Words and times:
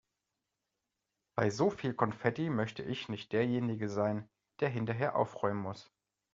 Bei 1.37 1.51
so 1.51 1.69
viel 1.69 1.93
Konfetti 1.93 2.49
möchte 2.49 2.81
ich 2.81 3.07
nicht 3.07 3.33
derjenige 3.33 3.87
sein, 3.87 4.27
der 4.59 4.69
hinterher 4.69 5.15
aufräumen 5.15 5.61
muss. 5.61 5.91